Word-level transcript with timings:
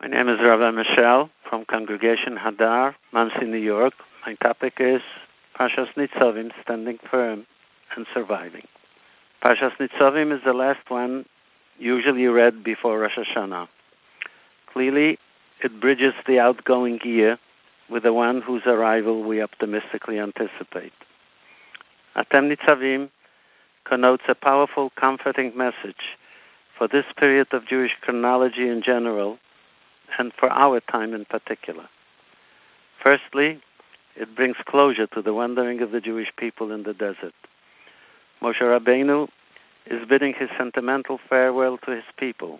My 0.00 0.06
name 0.06 0.28
is 0.28 0.38
Rabbi 0.40 0.70
Michel 0.70 1.28
from 1.50 1.64
Congregation 1.64 2.36
Hadar, 2.36 2.94
Monsey, 3.12 3.46
New 3.46 3.58
York. 3.58 3.94
My 4.24 4.34
topic 4.34 4.74
is 4.78 5.02
Parshas 5.58 5.88
Nitzavim, 5.96 6.52
standing 6.62 6.98
firm 7.10 7.46
and 7.96 8.06
surviving. 8.14 8.68
Parshas 9.44 9.72
Nitzavim 9.80 10.32
is 10.32 10.40
the 10.44 10.52
last 10.52 10.88
one 10.88 11.24
usually 11.80 12.26
read 12.26 12.62
before 12.62 13.00
Rosh 13.00 13.18
Hashanah. 13.18 13.66
Clearly, 14.72 15.18
it 15.64 15.80
bridges 15.80 16.14
the 16.28 16.38
outgoing 16.38 17.00
year 17.02 17.36
with 17.90 18.04
the 18.04 18.12
one 18.12 18.40
whose 18.40 18.62
arrival 18.66 19.24
we 19.24 19.42
optimistically 19.42 20.20
anticipate. 20.20 20.92
Atem 22.14 22.54
Nitzavim 22.54 23.10
connotes 23.84 24.22
a 24.28 24.36
powerful, 24.36 24.90
comforting 24.90 25.56
message 25.56 26.16
for 26.76 26.86
this 26.86 27.04
period 27.16 27.48
of 27.50 27.66
Jewish 27.66 27.96
chronology 28.00 28.68
in 28.68 28.80
general 28.80 29.38
and 30.18 30.32
for 30.38 30.50
our 30.50 30.80
time 30.80 31.14
in 31.14 31.24
particular. 31.24 31.88
Firstly, 33.02 33.60
it 34.16 34.34
brings 34.34 34.56
closure 34.66 35.06
to 35.08 35.22
the 35.22 35.32
wandering 35.32 35.80
of 35.80 35.92
the 35.92 36.00
Jewish 36.00 36.32
people 36.36 36.72
in 36.72 36.82
the 36.82 36.94
desert. 36.94 37.34
Moshe 38.42 38.60
Rabbeinu 38.60 39.28
is 39.86 40.08
bidding 40.08 40.34
his 40.34 40.50
sentimental 40.58 41.18
farewell 41.28 41.78
to 41.84 41.92
his 41.92 42.04
people. 42.18 42.58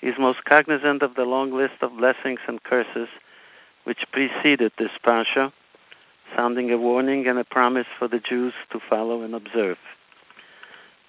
He 0.00 0.08
is 0.08 0.14
most 0.18 0.44
cognizant 0.44 1.02
of 1.02 1.14
the 1.14 1.24
long 1.24 1.52
list 1.52 1.74
of 1.80 1.96
blessings 1.96 2.40
and 2.46 2.62
curses 2.62 3.08
which 3.84 4.04
preceded 4.12 4.72
this 4.78 4.90
parsha, 5.04 5.52
sounding 6.36 6.70
a 6.70 6.76
warning 6.76 7.26
and 7.26 7.38
a 7.38 7.44
promise 7.44 7.86
for 7.98 8.06
the 8.06 8.20
Jews 8.20 8.52
to 8.70 8.80
follow 8.88 9.22
and 9.22 9.34
observe. 9.34 9.78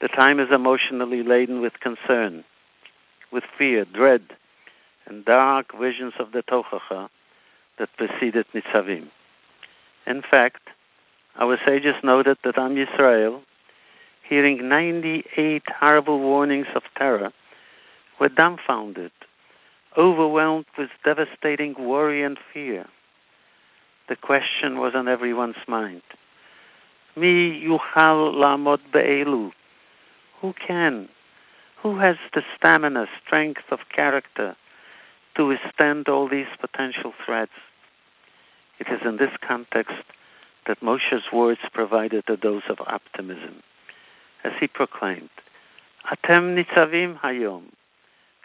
The 0.02 0.08
time 0.08 0.40
is 0.40 0.50
emotionally 0.52 1.24
laden 1.24 1.60
with 1.60 1.80
concern, 1.82 2.46
with 3.32 3.44
fear, 3.58 3.86
dread, 3.86 4.22
and 5.10 5.26
dark 5.26 5.78
visions 5.80 6.14
of 6.20 6.32
the 6.32 6.44
Tochacha 6.44 7.10
that 7.78 7.90
preceded 7.98 8.46
Nitzavim. 8.54 9.10
In 10.06 10.22
fact, 10.22 10.62
our 11.40 11.58
sages 11.66 11.96
noted 12.04 12.38
that 12.44 12.58
Am 12.58 12.76
Yisrael, 12.76 13.42
hearing 14.28 14.70
98 14.70 15.64
horrible 15.80 16.20
warnings 16.20 16.68
of 16.76 16.84
terror, 16.98 17.32
were 18.20 18.30
dumbfounded, 18.30 19.12
overwhelmed 19.98 20.66
with 20.78 20.90
devastating 21.04 21.74
worry 21.80 22.24
and 22.24 22.38
fear. 22.54 22.86
The 24.08 24.16
question 24.16 24.80
was 24.80 24.94
on 24.96 25.08
everyone's 25.08 25.56
mind. 25.68 26.02
Mi 27.16 27.62
yuchal 27.64 28.34
lamot 28.34 28.80
be'elu. 28.92 29.52
Who 30.42 30.54
can? 30.54 31.10
Who 31.82 31.98
has 32.00 32.18
the 32.34 32.42
stamina, 32.58 33.08
strength 33.24 33.64
of 33.72 33.80
character 33.96 34.56
to 35.40 35.46
withstand 35.46 36.10
all 36.10 36.28
these 36.28 36.52
potential 36.60 37.14
threats. 37.26 37.54
It 38.78 38.88
is 38.90 39.00
in 39.06 39.16
this 39.16 39.32
context 39.40 39.96
that 40.68 40.84
Moshe's 40.84 41.32
words 41.32 41.62
provided 41.72 42.26
a 42.28 42.36
dose 42.36 42.68
of 42.68 42.82
optimism. 42.82 43.64
As 44.44 44.52
he 44.60 44.68
proclaimed, 44.68 45.30
Atem 46.12 46.62
nitzavim 46.62 47.18
hayom. 47.22 47.64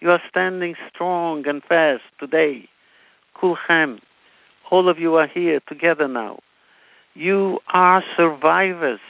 You 0.00 0.12
are 0.12 0.22
standing 0.30 0.76
strong 0.88 1.48
and 1.48 1.64
fast 1.64 2.04
today. 2.20 2.68
Kulchem. 3.36 3.98
All 4.70 4.88
of 4.88 5.00
you 5.00 5.16
are 5.16 5.26
here 5.26 5.58
together 5.66 6.06
now. 6.06 6.38
You 7.14 7.58
are 7.72 8.04
survivors 8.16 9.00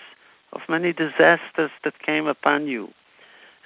of 0.55 0.63
many 0.71 0.95
disasters 0.95 1.71
that 1.85 1.99
came 1.99 2.29
upon 2.29 2.67
you. 2.67 2.95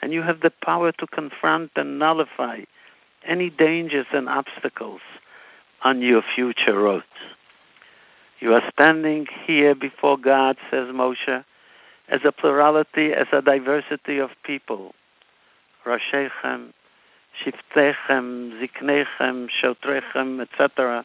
And 0.02 0.12
you 0.12 0.22
have 0.22 0.40
the 0.40 0.50
power 0.50 0.90
to 0.90 1.06
confront 1.06 1.70
and 1.76 2.00
nullify 2.00 2.62
any 3.28 3.50
dangers 3.50 4.06
and 4.12 4.28
obstacles 4.28 5.00
on 5.82 6.02
your 6.02 6.22
future 6.34 6.78
road. 6.78 7.04
You 8.40 8.54
are 8.54 8.62
standing 8.72 9.26
here 9.46 9.74
before 9.74 10.16
God, 10.16 10.56
says 10.70 10.86
Moshe, 10.88 11.44
as 12.08 12.20
a 12.24 12.32
plurality, 12.32 13.12
as 13.12 13.26
a 13.32 13.42
diversity 13.42 14.18
of 14.18 14.30
people. 14.44 14.94
Roshechem, 15.84 16.72
Shiftechem, 17.44 18.60
Ziknechem, 18.60 19.48
Shotrechem, 19.62 20.40
etc. 20.40 21.04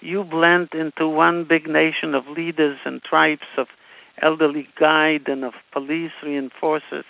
You 0.00 0.24
blend 0.24 0.70
into 0.72 1.08
one 1.08 1.44
big 1.44 1.68
nation 1.68 2.14
of 2.14 2.26
leaders 2.26 2.78
and 2.84 3.02
tribes 3.02 3.46
of 3.56 3.68
elderly 4.20 4.68
guide 4.78 5.28
and 5.28 5.44
of 5.44 5.54
police 5.72 6.12
reinforcers. 6.22 7.04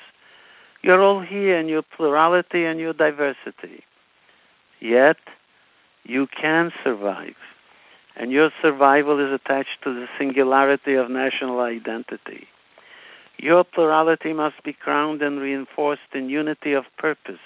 You're 0.83 1.03
all 1.03 1.21
here 1.21 1.59
in 1.59 1.69
your 1.69 1.83
plurality 1.83 2.65
and 2.65 2.79
your 2.79 2.93
diversity. 2.93 3.85
Yet, 4.87 5.17
you 6.05 6.29
can 6.29 6.73
survive. 6.85 7.35
And 8.15 8.31
your 8.31 8.51
survival 8.63 9.19
is 9.19 9.33
attached 9.33 9.83
to 9.83 9.93
the 9.93 10.07
singularity 10.17 10.95
of 10.95 11.11
national 11.11 11.59
identity. 11.59 12.47
Your 13.37 13.65
plurality 13.65 14.33
must 14.33 14.63
be 14.63 14.73
crowned 14.73 15.23
and 15.23 15.41
reinforced 15.41 16.15
in 16.15 16.31
unity 16.31 16.73
of 16.73 16.85
purpose. 16.99 17.45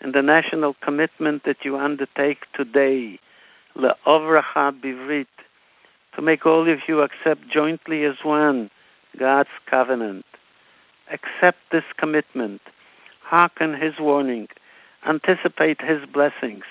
And 0.00 0.14
the 0.14 0.22
national 0.22 0.74
commitment 0.82 1.44
that 1.44 1.64
you 1.64 1.78
undertake 1.78 2.40
today, 2.54 3.20
le'ovracha 3.76 4.72
bivrit, 4.82 5.26
to 6.16 6.22
make 6.22 6.44
all 6.44 6.68
of 6.68 6.80
you 6.88 7.02
accept 7.02 7.48
jointly 7.48 8.04
as 8.04 8.16
one 8.24 8.68
God's 9.16 9.56
covenant. 9.70 10.26
Accept 11.12 11.58
this 11.70 11.84
commitment. 11.96 12.60
Hearken 13.22 13.74
his 13.74 13.94
warning 14.00 14.48
anticipate 15.08 15.80
his 15.80 16.00
blessings, 16.12 16.64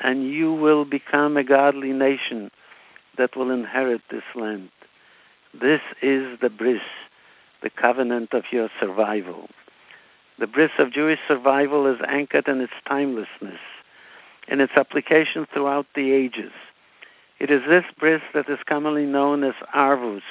and 0.00 0.30
you 0.30 0.52
will 0.52 0.84
become 0.84 1.36
a 1.36 1.44
godly 1.44 1.92
nation 1.92 2.50
that 3.18 3.36
will 3.36 3.50
inherit 3.50 4.02
this 4.10 4.24
land. 4.34 4.70
This 5.52 5.80
is 6.02 6.38
the 6.40 6.50
bris, 6.50 6.82
the 7.62 7.70
covenant 7.70 8.32
of 8.32 8.44
your 8.50 8.68
survival. 8.78 9.48
The 10.38 10.46
bris 10.46 10.70
of 10.78 10.92
Jewish 10.92 11.20
survival 11.26 11.86
is 11.86 11.98
anchored 12.06 12.46
in 12.46 12.60
its 12.60 12.72
timelessness, 12.86 13.60
in 14.48 14.60
its 14.60 14.72
application 14.76 15.46
throughout 15.52 15.86
the 15.94 16.12
ages. 16.12 16.52
It 17.38 17.50
is 17.50 17.62
this 17.68 17.84
bris 17.98 18.22
that 18.34 18.48
is 18.48 18.58
commonly 18.66 19.06
known 19.06 19.44
as 19.44 19.54
Arvus, 19.74 20.22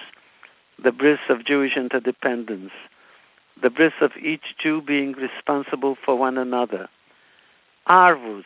the 0.83 0.91
bris 0.91 1.19
of 1.29 1.45
Jewish 1.45 1.75
interdependence, 1.75 2.71
the 3.61 3.69
bris 3.69 3.93
of 4.01 4.11
each 4.21 4.55
Jew 4.61 4.81
being 4.81 5.13
responsible 5.13 5.97
for 6.03 6.15
one 6.15 6.37
another, 6.37 6.87
Arvus 7.87 8.45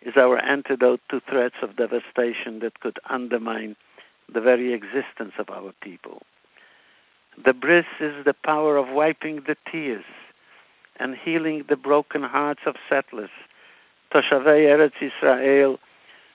is 0.00 0.16
our 0.16 0.38
antidote 0.38 1.00
to 1.10 1.20
threats 1.20 1.56
of 1.62 1.76
devastation 1.76 2.60
that 2.60 2.80
could 2.80 2.98
undermine 3.08 3.76
the 4.32 4.40
very 4.40 4.72
existence 4.72 5.34
of 5.38 5.50
our 5.50 5.72
people. 5.82 6.22
The 7.44 7.52
bris 7.52 7.84
is 8.00 8.24
the 8.24 8.34
power 8.34 8.76
of 8.76 8.88
wiping 8.88 9.42
the 9.46 9.56
tears 9.70 10.04
and 10.96 11.16
healing 11.16 11.64
the 11.68 11.76
broken 11.76 12.22
hearts 12.22 12.62
of 12.66 12.76
settlers, 12.88 13.30
Toshavei 14.12 14.66
Eretz 14.66 15.00
Israel, 15.00 15.78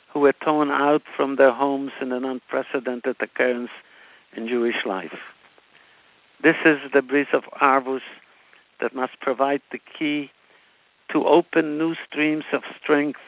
who 0.09 0.19
were 0.19 0.34
torn 0.34 0.69
out 0.72 1.04
from 1.16 1.36
their 1.36 1.52
homes 1.52 1.92
in 2.02 2.12
an 2.12 2.24
unprecedented 2.24 3.16
occurrence 3.19 3.72
in 4.36 4.48
Jewish 4.48 4.86
life. 4.86 5.19
This 6.42 6.58
is 6.66 6.80
the 6.94 7.02
bris 7.02 7.28
of 7.34 7.44
Arvus 7.62 8.02
that 8.80 8.96
must 8.96 9.19
provide 9.19 9.62
the 9.72 9.80
key 9.80 10.31
to 11.12 11.25
open 11.25 11.78
new 11.78 11.95
streams 12.07 12.45
of 12.53 12.63
strength 12.81 13.19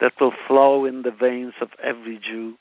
that 0.00 0.12
will 0.20 0.34
flow 0.46 0.84
in 0.84 1.02
the 1.02 1.10
veins 1.10 1.54
of 1.60 1.70
every 1.82 2.18
Jew 2.18 2.54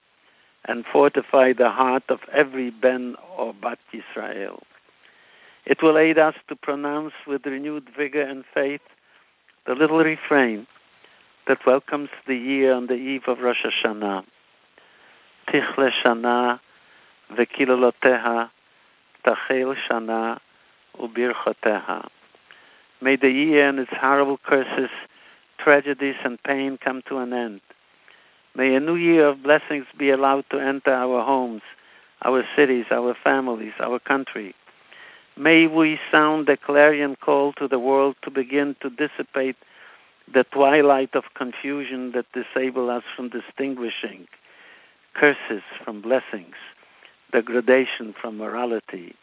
and 0.66 0.86
fortify 0.86 1.54
the 1.54 1.70
heart 1.70 2.04
of 2.10 2.20
every 2.32 2.70
Ben 2.70 3.16
or 3.38 3.54
Bat 3.54 3.80
Israel. 3.92 4.62
It 5.66 5.82
will 5.82 5.98
aid 5.98 6.18
us 6.18 6.36
to 6.50 6.56
pronounce 6.56 7.14
with 7.26 7.46
renewed 7.46 7.90
vigor 7.98 8.22
and 8.22 8.44
faith 8.54 8.82
the 9.66 9.74
little 9.74 10.00
refrain 10.00 10.68
that 11.48 11.66
welcomes 11.66 12.10
the 12.28 12.36
year 12.36 12.74
on 12.74 12.88
the 12.88 12.96
eve 12.96 13.24
of 13.28 13.40
Rosh 13.40 13.64
Hashanah. 13.66 14.24
Tichle 15.48 15.92
Shana 16.04 16.60
v'kiloloteha 17.32 18.50
tachel 19.26 19.76
Shana 19.90 20.40
ubirchoteha. 21.00 22.08
May 23.02 23.16
the 23.16 23.30
year 23.30 23.68
and 23.68 23.80
its 23.80 23.92
horrible 23.92 24.38
curses, 24.38 24.92
tragedies, 25.58 26.16
and 26.24 26.42
pain 26.44 26.78
come 26.78 27.02
to 27.10 27.18
an 27.18 27.34
end. 27.34 27.62
May 28.56 28.76
a 28.76 28.80
new 28.80 28.96
year 28.96 29.28
of 29.28 29.44
blessings 29.44 29.86
be 29.98 30.12
allowed 30.12 30.46
to 30.52 30.60
enter 30.60 30.94
our 30.94 31.24
homes, 31.26 31.64
our 32.24 32.44
cities, 32.56 32.86
our 32.92 33.16
families, 33.24 33.74
our 33.80 33.98
country. 33.98 34.54
May 35.36 35.68
we 35.68 36.00
sound 36.12 36.48
the 36.48 36.58
clarion 36.58 37.16
call 37.16 37.54
to 37.54 37.68
the 37.68 37.80
world 37.80 38.18
to 38.24 38.30
begin 38.30 38.76
to 38.82 38.90
dissipate 38.90 39.56
the 40.32 40.44
twilight 40.44 41.16
of 41.16 41.24
confusion 41.34 42.12
that 42.12 42.26
disable 42.34 42.90
us 42.90 43.04
from 43.16 43.30
distinguishing 43.30 44.28
curses 45.14 45.64
from 45.84 46.02
blessings, 46.02 46.56
degradation 47.34 48.14
from 48.22 48.38
morality, 48.38 49.16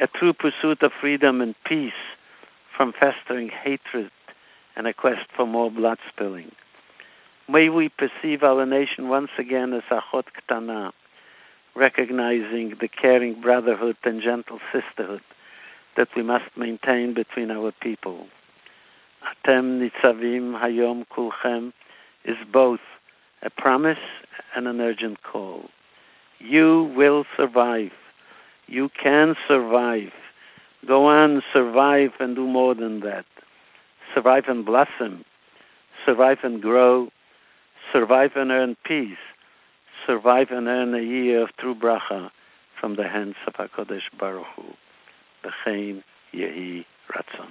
a 0.00 0.06
true 0.06 0.32
pursuit 0.32 0.82
of 0.82 0.92
freedom 1.00 1.40
and 1.40 1.54
peace 1.64 1.92
from 2.76 2.92
festering 2.92 3.48
hatred 3.48 4.10
and 4.76 4.86
a 4.86 4.94
quest 4.94 5.26
for 5.36 5.46
more 5.46 5.70
blood 5.70 5.98
spilling. 6.08 6.52
May 7.48 7.68
we 7.68 7.90
perceive 7.90 8.42
our 8.42 8.64
nation 8.64 9.08
once 9.08 9.30
again 9.38 9.72
as 9.72 9.82
Achot 9.90 10.24
Ktana, 10.48 10.92
recognizing 11.74 12.74
the 12.80 12.88
caring 12.88 13.40
brotherhood 13.40 13.96
and 14.04 14.22
gentle 14.22 14.60
sisterhood 14.72 15.22
that 15.96 16.08
we 16.16 16.22
must 16.22 16.56
maintain 16.56 17.14
between 17.14 17.50
our 17.50 17.72
people. 17.80 18.26
Atem 19.22 19.80
Nitzavim 19.80 20.60
Hayom 20.60 21.04
Kulchem 21.14 21.72
is 22.24 22.36
both 22.52 22.80
a 23.42 23.50
promise 23.50 23.98
and 24.54 24.66
an 24.66 24.80
urgent 24.80 25.22
call. 25.22 25.64
You 26.38 26.92
will 26.96 27.24
survive. 27.36 27.92
You 28.66 28.88
can 29.02 29.36
survive. 29.46 30.12
Go 30.86 31.06
on, 31.06 31.42
survive 31.52 32.10
and 32.18 32.34
do 32.34 32.46
more 32.46 32.74
than 32.74 33.00
that. 33.00 33.24
Survive 34.14 34.44
and 34.48 34.64
blossom. 34.64 35.24
Survive 36.04 36.38
and 36.42 36.60
grow. 36.60 37.08
Survive 37.92 38.32
and 38.34 38.50
earn 38.50 38.76
peace. 38.84 39.16
Survive 40.06 40.50
and 40.50 40.66
earn 40.66 40.94
a 40.94 41.02
year 41.02 41.42
of 41.42 41.56
true 41.56 41.74
bracha 41.74 42.30
from 42.80 42.96
the 42.96 43.08
hands 43.08 43.36
of 43.46 43.54
HaKadosh 43.54 44.10
Baruch 44.18 44.46
Hu. 44.56 44.64
B'chein 45.44 46.02
Yehi 46.34 46.84
Ratzon. 47.14 47.50